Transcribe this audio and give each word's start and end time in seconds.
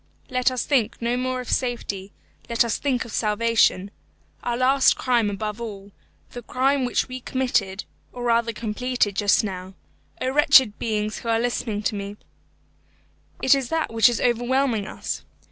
Let 0.31 0.49
us 0.49 0.65
think 0.65 0.99
no 0.99 1.15
more 1.15 1.41
of 1.41 1.51
safety 1.51 2.11
let 2.49 2.65
us 2.65 2.79
think 2.79 3.05
of 3.05 3.11
salvation. 3.11 3.91
Our 4.41 4.57
last 4.57 4.95
crime, 4.97 5.29
above 5.29 5.61
all, 5.61 5.91
the 6.31 6.41
crime 6.41 6.85
which 6.85 7.07
we 7.07 7.19
committed, 7.19 7.83
or 8.11 8.23
rather 8.23 8.51
completed, 8.51 9.15
just 9.15 9.43
now 9.43 9.75
O 10.19 10.31
wretched 10.31 10.79
beings 10.79 11.19
who 11.19 11.29
are 11.29 11.39
listening 11.39 11.83
to 11.83 11.93
me 11.93 12.17
it 13.43 13.53
is 13.53 13.69
that 13.69 13.93
which 13.93 14.09
is 14.09 14.19
overwhelming 14.19 14.87
us. 14.87 15.23